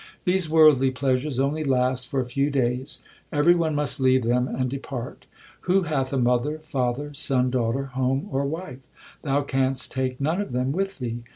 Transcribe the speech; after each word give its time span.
These 0.25 0.49
worldly 0.49 0.89
pleasures 0.89 1.39
only 1.39 1.63
last 1.63 2.07
for 2.07 2.21
a 2.21 2.25
few 2.27 2.49
days; 2.49 3.03
every 3.31 3.53
one 3.53 3.75
must 3.75 3.99
leave 3.99 4.23
them 4.23 4.47
and 4.47 4.67
depart. 4.67 5.27
Who 5.69 5.83
hath 5.83 6.11
a 6.11 6.17
mother, 6.17 6.57
father, 6.63 7.13
son, 7.13 7.51
daughter, 7.51 7.83
Home, 7.93 8.27
or 8.31 8.43
wife? 8.43 8.79
Thou 9.21 9.43
canst 9.43 9.91
take 9.91 10.19
none 10.19 10.41
of 10.41 10.53
them 10.53 10.71
with 10.71 10.97
thee. 10.97 11.21